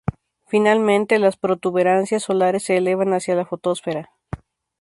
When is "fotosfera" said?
3.45-4.09